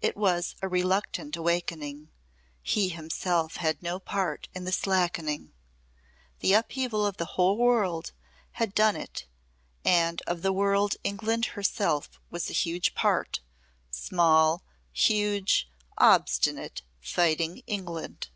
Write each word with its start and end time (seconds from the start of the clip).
It 0.00 0.16
was 0.16 0.54
a 0.62 0.66
reluctant 0.68 1.36
awakening 1.36 2.08
he 2.62 2.88
himself 2.88 3.56
had 3.56 3.82
no 3.82 3.98
part 4.00 4.48
in 4.54 4.64
the 4.64 4.72
slackening. 4.72 5.52
The 6.40 6.54
upheaval 6.54 7.04
of 7.04 7.18
the 7.18 7.26
whole 7.36 7.58
world 7.58 8.12
had 8.52 8.74
done 8.74 8.96
it 8.96 9.26
and 9.84 10.22
of 10.26 10.40
the 10.40 10.54
world 10.54 10.94
England 11.04 11.44
herself 11.54 12.18
was 12.30 12.48
a 12.48 12.54
huge 12.54 12.94
part 12.94 13.40
small, 13.90 14.64
huge, 14.90 15.68
obstinate, 15.98 16.80
fighting 17.02 17.58
England. 17.66 18.30